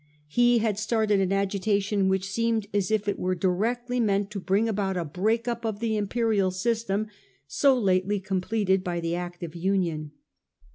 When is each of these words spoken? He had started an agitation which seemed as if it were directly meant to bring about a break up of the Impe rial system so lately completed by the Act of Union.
He 0.29 0.57
had 0.57 0.79
started 0.79 1.19
an 1.21 1.31
agitation 1.31 2.09
which 2.09 2.27
seemed 2.27 2.65
as 2.73 2.89
if 2.89 3.07
it 3.07 3.19
were 3.19 3.35
directly 3.35 3.99
meant 3.99 4.31
to 4.31 4.39
bring 4.39 4.67
about 4.67 4.97
a 4.97 5.05
break 5.05 5.47
up 5.47 5.63
of 5.63 5.79
the 5.79 5.91
Impe 5.91 6.27
rial 6.27 6.49
system 6.49 7.05
so 7.45 7.77
lately 7.77 8.19
completed 8.19 8.83
by 8.83 8.99
the 8.99 9.13
Act 9.13 9.43
of 9.43 9.53
Union. 9.55 10.09